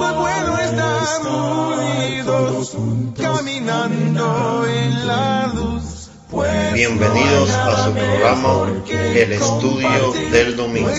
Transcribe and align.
Como 0.00 0.26
es 0.26 0.40
bueno 0.40 0.58
estar 0.58 1.26
unidos, 1.26 2.74
caminando 3.18 4.66
en 4.66 5.06
la 5.06 5.52
luz. 5.54 6.08
Pues 6.30 6.72
Bienvenidos 6.72 7.50
a 7.50 7.84
su 7.84 7.92
programa 7.92 8.82
El 8.88 9.32
Estudio 9.32 10.12
del 10.30 10.56
Domingo. 10.56 10.90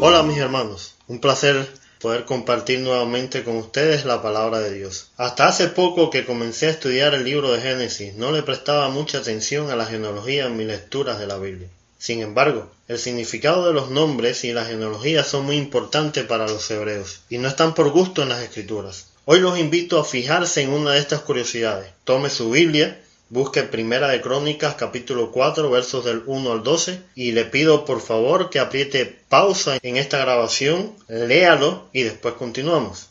Hola 0.00 0.22
mis 0.22 0.38
hermanos, 0.38 0.94
un 1.08 1.18
placer 1.18 1.68
poder 1.98 2.26
compartir 2.26 2.78
nuevamente 2.78 3.42
con 3.42 3.56
ustedes 3.56 4.04
la 4.04 4.22
palabra 4.22 4.60
de 4.60 4.72
Dios. 4.74 5.10
Hasta 5.16 5.48
hace 5.48 5.66
poco 5.66 6.10
que 6.10 6.24
comencé 6.24 6.68
a 6.68 6.70
estudiar 6.70 7.12
el 7.14 7.24
libro 7.24 7.50
de 7.50 7.60
Génesis, 7.60 8.14
no 8.14 8.30
le 8.30 8.44
prestaba 8.44 8.88
mucha 8.88 9.18
atención 9.18 9.68
a 9.68 9.74
la 9.74 9.86
genealogía 9.86 10.46
en 10.46 10.56
mis 10.56 10.68
lecturas 10.68 11.18
de 11.18 11.26
la 11.26 11.38
Biblia. 11.38 11.68
Sin 11.98 12.20
embargo, 12.20 12.70
el 12.86 12.98
significado 12.98 13.66
de 13.66 13.72
los 13.72 13.90
nombres 13.90 14.44
y 14.44 14.52
la 14.52 14.64
genealogía 14.64 15.24
son 15.24 15.46
muy 15.46 15.56
importantes 15.56 16.24
para 16.24 16.46
los 16.46 16.70
hebreos 16.70 17.22
y 17.30 17.38
no 17.38 17.48
están 17.48 17.74
por 17.74 17.90
gusto 17.90 18.22
en 18.22 18.28
las 18.28 18.42
escrituras. 18.42 19.06
Hoy 19.24 19.40
los 19.40 19.58
invito 19.58 19.98
a 19.98 20.04
fijarse 20.04 20.62
en 20.62 20.70
una 20.70 20.92
de 20.92 20.98
estas 20.98 21.20
curiosidades. 21.20 21.90
Tome 22.04 22.28
su 22.28 22.50
Biblia, 22.50 23.00
busque 23.30 23.62
Primera 23.62 24.08
de 24.08 24.20
Crónicas 24.20 24.74
capítulo 24.74 25.32
4 25.32 25.70
versos 25.70 26.04
del 26.04 26.22
1 26.26 26.52
al 26.52 26.62
12 26.62 27.00
y 27.14 27.32
le 27.32 27.46
pido 27.46 27.86
por 27.86 28.02
favor 28.02 28.50
que 28.50 28.58
apriete 28.58 29.20
pausa 29.28 29.78
en 29.82 29.96
esta 29.96 30.18
grabación, 30.18 30.92
léalo 31.08 31.88
y 31.92 32.02
después 32.02 32.34
continuamos. 32.34 33.08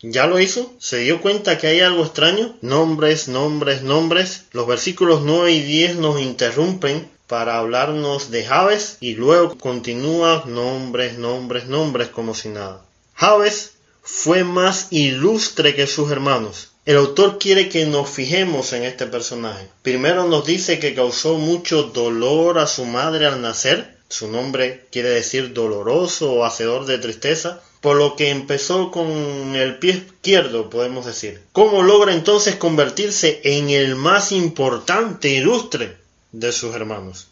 ¿Ya 0.00 0.26
lo 0.26 0.40
hizo? 0.40 0.74
¿Se 0.78 0.98
dio 0.98 1.20
cuenta 1.20 1.58
que 1.58 1.66
hay 1.66 1.80
algo 1.80 2.04
extraño? 2.04 2.56
Nombres, 2.60 3.28
nombres, 3.28 3.82
nombres. 3.82 4.44
Los 4.52 4.66
versículos 4.66 5.22
9 5.22 5.52
y 5.52 5.62
10 5.62 5.96
nos 5.96 6.20
interrumpen 6.20 7.08
para 7.26 7.58
hablarnos 7.58 8.30
de 8.30 8.44
Javes 8.44 8.98
y 9.00 9.14
luego 9.14 9.56
continúa 9.58 10.44
nombres, 10.46 11.18
nombres, 11.18 11.66
nombres 11.66 12.08
como 12.08 12.34
si 12.34 12.48
nada. 12.48 12.84
Javes 13.14 13.72
fue 14.02 14.44
más 14.44 14.88
ilustre 14.90 15.74
que 15.74 15.86
sus 15.86 16.10
hermanos. 16.10 16.70
El 16.84 16.98
autor 16.98 17.38
quiere 17.38 17.68
que 17.68 17.84
nos 17.86 18.08
fijemos 18.08 18.72
en 18.72 18.84
este 18.84 19.06
personaje. 19.06 19.66
Primero 19.82 20.28
nos 20.28 20.46
dice 20.46 20.78
que 20.78 20.94
causó 20.94 21.36
mucho 21.36 21.84
dolor 21.84 22.60
a 22.60 22.68
su 22.68 22.84
madre 22.84 23.26
al 23.26 23.42
nacer. 23.42 23.96
Su 24.08 24.30
nombre 24.30 24.86
quiere 24.92 25.08
decir 25.08 25.52
doloroso 25.52 26.32
o 26.32 26.44
hacedor 26.44 26.86
de 26.86 26.98
tristeza, 26.98 27.60
por 27.80 27.96
lo 27.96 28.14
que 28.14 28.30
empezó 28.30 28.92
con 28.92 29.56
el 29.56 29.78
pie 29.78 29.94
izquierdo, 29.94 30.70
podemos 30.70 31.06
decir. 31.06 31.42
¿Cómo 31.50 31.82
logra 31.82 32.12
entonces 32.12 32.54
convertirse 32.54 33.40
en 33.42 33.70
el 33.70 33.96
más 33.96 34.30
importante 34.30 35.30
ilustre 35.30 35.96
de 36.38 36.52
sus 36.52 36.74
hermanos? 36.74 37.28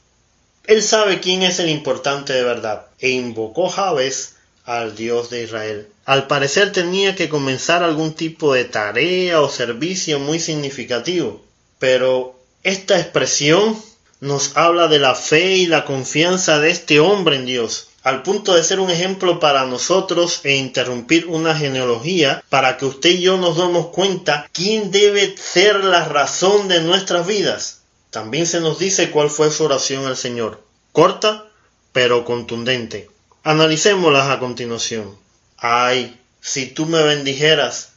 Él 0.66 0.82
sabe 0.82 1.20
quién 1.20 1.42
es 1.42 1.58
el 1.58 1.68
importante 1.68 2.32
de 2.32 2.42
verdad 2.42 2.86
e 2.98 3.10
invocó 3.10 3.68
Jabes 3.68 4.36
al 4.64 4.96
Dios 4.96 5.28
de 5.28 5.42
Israel. 5.42 5.88
Al 6.06 6.26
parecer 6.26 6.72
tenía 6.72 7.14
que 7.14 7.28
comenzar 7.28 7.82
algún 7.82 8.14
tipo 8.14 8.54
de 8.54 8.64
tarea 8.64 9.42
o 9.42 9.50
servicio 9.50 10.18
muy 10.18 10.40
significativo, 10.40 11.44
pero 11.78 12.34
esta 12.62 12.98
expresión 12.98 13.76
nos 14.20 14.56
habla 14.56 14.88
de 14.88 14.98
la 14.98 15.14
fe 15.14 15.56
y 15.56 15.66
la 15.66 15.84
confianza 15.84 16.58
de 16.58 16.70
este 16.70 16.98
hombre 16.98 17.36
en 17.36 17.44
Dios, 17.44 17.88
al 18.02 18.22
punto 18.22 18.54
de 18.54 18.64
ser 18.64 18.80
un 18.80 18.90
ejemplo 18.90 19.38
para 19.38 19.66
nosotros 19.66 20.40
e 20.44 20.56
interrumpir 20.56 21.26
una 21.26 21.54
genealogía 21.54 22.42
para 22.48 22.78
que 22.78 22.86
usted 22.86 23.10
y 23.10 23.22
yo 23.22 23.36
nos 23.36 23.58
demos 23.58 23.88
cuenta 23.88 24.48
quién 24.52 24.90
debe 24.90 25.36
ser 25.36 25.84
la 25.84 26.06
razón 26.06 26.68
de 26.68 26.80
nuestras 26.80 27.26
vidas. 27.26 27.83
También 28.14 28.46
se 28.46 28.60
nos 28.60 28.78
dice 28.78 29.10
cuál 29.10 29.28
fue 29.28 29.50
su 29.50 29.64
oración 29.64 30.06
al 30.06 30.16
Señor, 30.16 30.62
corta 30.92 31.48
pero 31.90 32.24
contundente. 32.24 33.10
Analicémoslas 33.42 34.30
a 34.30 34.38
continuación. 34.38 35.18
Ay, 35.58 36.16
si 36.40 36.66
tú 36.66 36.86
me 36.86 37.02
bendijeras. 37.02 37.94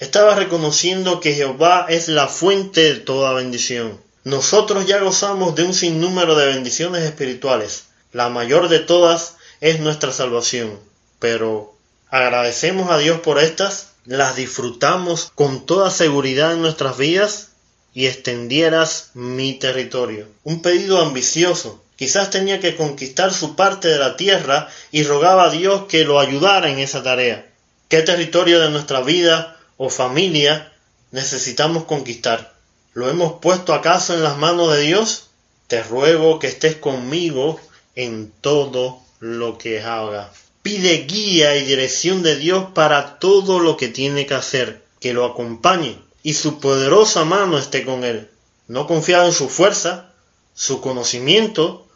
Estaba 0.00 0.34
reconociendo 0.34 1.20
que 1.20 1.34
Jehová 1.34 1.86
es 1.88 2.08
la 2.08 2.26
fuente 2.26 2.82
de 2.82 2.98
toda 2.98 3.32
bendición. 3.32 4.00
Nosotros 4.24 4.86
ya 4.86 4.98
gozamos 4.98 5.54
de 5.54 5.62
un 5.62 5.72
sinnúmero 5.72 6.34
de 6.34 6.46
bendiciones 6.46 7.04
espirituales. 7.04 7.84
La 8.12 8.28
mayor 8.28 8.70
de 8.70 8.80
todas 8.80 9.36
es 9.60 9.78
nuestra 9.78 10.10
salvación. 10.10 10.80
Pero, 11.20 11.76
¿agradecemos 12.08 12.90
a 12.90 12.98
Dios 12.98 13.20
por 13.20 13.38
estas? 13.38 13.90
¿Las 14.04 14.34
disfrutamos 14.34 15.30
con 15.36 15.64
toda 15.64 15.90
seguridad 15.90 16.54
en 16.54 16.60
nuestras 16.60 16.98
vidas? 16.98 17.49
Y 17.92 18.06
extendieras 18.06 19.10
mi 19.14 19.54
territorio. 19.54 20.28
Un 20.44 20.62
pedido 20.62 21.00
ambicioso, 21.00 21.82
Quizás 22.00 22.30
tenía 22.30 22.60
que 22.60 22.76
conquistar 22.76 23.30
su 23.30 23.54
parte 23.56 23.88
de 23.88 23.98
la 23.98 24.16
tierra 24.16 24.70
y 24.90 25.02
rogaba 25.02 25.44
a 25.44 25.50
Dios 25.50 25.82
que 25.86 26.06
lo 26.06 26.18
ayudara 26.18 26.70
en 26.70 26.78
esa 26.78 27.02
tarea. 27.02 27.46
¿Qué 27.90 28.00
territorio 28.00 28.58
de 28.58 28.70
nuestra 28.70 29.02
vida 29.02 29.58
o 29.76 29.90
familia 29.90 30.72
necesitamos 31.10 31.84
conquistar? 31.84 32.54
¿Lo 32.94 33.10
hemos 33.10 33.34
puesto 33.42 33.74
acaso 33.74 34.14
en 34.14 34.22
las 34.22 34.38
manos 34.38 34.72
de 34.72 34.80
Dios? 34.80 35.26
Te 35.66 35.82
ruego 35.82 36.38
que 36.38 36.46
estés 36.46 36.76
conmigo 36.76 37.60
en 37.94 38.32
todo 38.40 39.02
lo 39.18 39.58
que 39.58 39.82
haga. 39.82 40.32
Pide 40.62 41.04
guía 41.04 41.54
y 41.56 41.66
dirección 41.66 42.22
de 42.22 42.36
Dios 42.36 42.68
para 42.72 43.18
todo 43.18 43.60
lo 43.60 43.76
que 43.76 43.88
tiene 43.88 44.24
que 44.24 44.32
hacer, 44.32 44.80
que 45.00 45.12
lo 45.12 45.26
acompañe 45.26 45.98
y 46.22 46.34
su 46.34 46.60
poderosa 46.60 47.24
mano 47.24 47.58
esté 47.58 47.84
con 47.84 48.04
él. 48.04 48.30
No 48.68 48.86
confiaba 48.86 49.26
en 49.26 49.32
su 49.32 49.48
fuerza, 49.48 50.12
su 50.54 50.80
conocimiento 50.80 51.86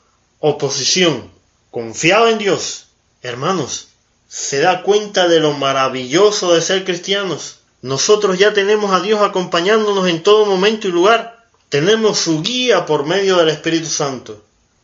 oposición, 0.47 1.31
confiado 1.71 2.29
en 2.29 2.37
Dios, 2.37 2.89
hermanos, 3.23 3.89
se 4.29 4.61
da 4.61 4.83
cuenta 4.83 5.27
de 5.27 5.41
lo 5.41 5.55
maravilloso 5.55 6.53
de 6.53 6.61
ser 6.61 6.85
cristianos. 6.85 7.61
Nosotros 7.81 8.39
ya 8.39 8.53
tenemos 8.53 8.93
a 8.93 9.01
Dios 9.01 9.23
acompañándonos 9.23 10.07
en 10.07 10.23
todo 10.23 10.45
momento 10.45 10.87
y 10.87 10.91
lugar. 10.91 11.47
Tenemos 11.71 12.19
su 12.19 12.43
guía 12.43 12.85
por 12.85 13.07
medio 13.07 13.39
del 13.39 13.49
Espíritu 13.49 13.87
Santo. 13.87 14.43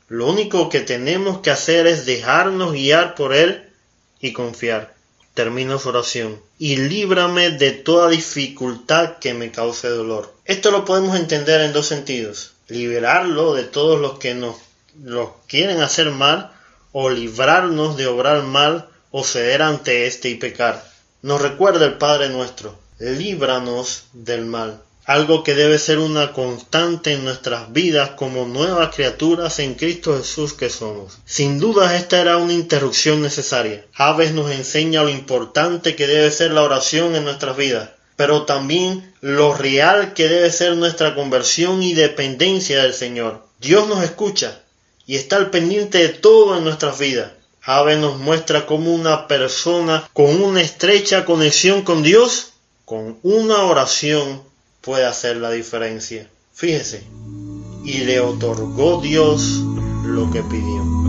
Lo 0.09 0.28
único 0.28 0.71
que 0.71 0.81
tenemos 0.81 1.41
que 1.41 1.51
hacer 1.51 1.87
es 1.87 2.07
dejarnos 2.07 2.72
guiar 2.72 3.15
por 3.15 3.34
Él 3.34 3.69
y 4.19 4.33
confiar. 4.33 4.95
Termino 5.34 5.78
su 5.78 5.88
oración. 5.88 6.41
Y 6.58 6.76
líbrame 6.76 7.50
de 7.50 7.72
toda 7.72 8.08
dificultad 8.08 9.18
que 9.18 9.34
me 9.34 9.50
cause 9.50 9.88
dolor. 9.88 10.34
Esto 10.44 10.70
lo 10.70 10.84
podemos 10.84 11.16
entender 11.16 11.60
en 11.60 11.72
dos 11.72 11.86
sentidos. 11.86 12.52
Liberarlo 12.68 13.54
de 13.54 13.64
todos 13.64 14.00
los 14.00 14.18
que 14.18 14.34
nos 14.34 14.56
los 15.02 15.30
quieren 15.46 15.80
hacer 15.80 16.10
mal 16.10 16.52
o 16.92 17.10
librarnos 17.10 17.96
de 17.96 18.06
obrar 18.06 18.42
mal 18.42 18.88
o 19.10 19.24
ceder 19.24 19.62
ante 19.62 20.06
éste 20.06 20.28
y 20.28 20.34
pecar. 20.34 20.84
Nos 21.22 21.42
recuerda 21.42 21.86
el 21.86 21.98
Padre 21.98 22.28
nuestro, 22.28 22.78
líbranos 22.98 24.04
del 24.12 24.47
mal, 24.47 24.82
algo 25.05 25.43
que 25.43 25.55
debe 25.55 25.78
ser 25.78 25.99
una 25.99 26.33
constante 26.33 27.12
en 27.12 27.25
nuestras 27.25 27.72
vidas 27.72 28.11
como 28.11 28.47
nuevas 28.47 28.94
criaturas 28.94 29.59
en 29.59 29.75
Cristo 29.75 30.16
Jesús 30.16 30.53
que 30.53 30.71
somos. 30.71 31.19
Sin 31.25 31.59
duda 31.59 31.97
esta 31.97 32.21
era 32.21 32.37
una 32.37 32.53
interrupción 32.53 33.22
necesaria. 33.22 33.84
Aves 33.94 34.33
nos 34.33 34.50
enseña 34.50 35.03
lo 35.03 35.09
importante 35.09 35.97
que 35.97 36.06
debe 36.06 36.31
ser 36.31 36.53
la 36.53 36.62
oración 36.62 37.16
en 37.16 37.25
nuestras 37.25 37.56
vidas, 37.56 37.91
pero 38.16 38.44
también 38.44 39.15
lo 39.21 39.55
real 39.55 40.15
que 40.15 40.28
debe 40.28 40.50
ser 40.50 40.77
nuestra 40.77 41.15
conversión 41.15 41.83
y 41.83 41.94
dependencia 41.94 42.83
del 42.83 42.94
Señor. 42.94 43.44
Dios 43.59 43.89
nos 43.89 44.03
escucha, 44.05 44.60
y 45.06 45.16
está 45.16 45.37
al 45.37 45.50
pendiente 45.50 45.99
de 45.99 46.10
todo 46.10 46.56
en 46.56 46.62
nuestras 46.62 46.99
vidas. 46.99 47.33
Ave 47.62 47.97
nos 47.97 48.16
muestra 48.19 48.65
cómo 48.65 48.94
una 48.94 49.27
persona 49.27 50.09
con 50.12 50.41
una 50.41 50.62
estrecha 50.62 51.25
conexión 51.25 51.83
con 51.83 52.03
Dios, 52.03 52.53
con 52.84 53.19
una 53.22 53.65
oración, 53.65 54.43
puede 54.80 55.04
hacer 55.06 55.36
la 55.36 55.50
diferencia. 55.50 56.28
Fíjese, 56.52 57.04
y 57.84 57.98
le 57.98 58.20
otorgó 58.20 59.00
Dios 59.00 59.62
lo 60.04 60.30
que 60.30 60.42
pidió. 60.42 61.00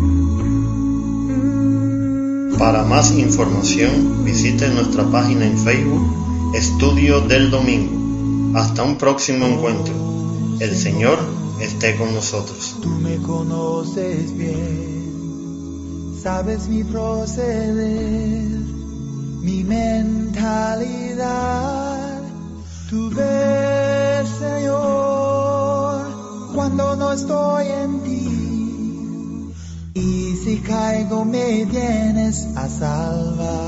Para 2.57 2.83
más 2.83 3.11
información, 3.11 4.23
visite 4.23 4.67
nuestra 4.69 5.09
página 5.09 5.45
en 5.45 5.57
Facebook, 5.57 6.53
Estudio 6.56 7.21
del 7.21 7.50
Domingo. 7.50 8.57
Hasta 8.57 8.83
un 8.83 8.97
próximo 8.97 9.45
encuentro. 9.47 9.94
El 10.59 10.77
Señor 10.77 11.17
esté 11.59 11.95
con 11.95 12.13
nosotros. 12.13 12.75
Tú 12.81 12.89
me 12.89 13.17
conoces 13.17 14.38
bien, 14.38 16.19
sabes 16.21 16.67
mi 16.67 16.83
proceder, 16.83 18.47
mi 19.41 19.63
mentalidad. 19.63 20.51
Ves, 22.93 24.27
Señor, 24.38 26.01
cuando 26.53 26.97
no 26.97 27.13
estoy 27.13 27.67
en 27.67 28.03
ti. 28.03 29.53
Y 29.93 30.35
si 30.43 30.57
caigo 30.57 31.23
me 31.23 31.63
vienes 31.63 32.45
a 32.57 32.67
salvar. 32.67 33.61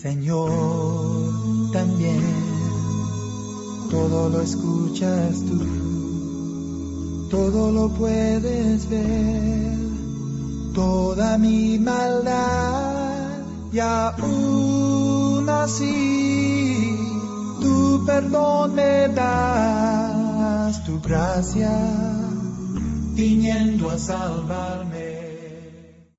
Señor, 0.00 0.52
también 1.72 2.22
todo 3.90 4.28
lo 4.28 4.40
escuchas 4.40 5.40
tú, 5.46 5.58
todo 7.30 7.72
lo 7.72 7.88
puedes 7.94 8.88
ver, 8.88 9.76
toda 10.72 11.36
mi 11.36 11.80
maldad 11.80 13.40
y 13.72 13.80
aún 13.80 15.13
así 15.48 16.98
tu 17.60 18.04
perdón 18.06 18.74
me 18.74 19.08
das, 19.08 20.84
tu 20.84 21.00
gracia 21.00 21.72
viniendo 23.14 23.90
a 23.90 23.98
salvarme. 23.98 24.93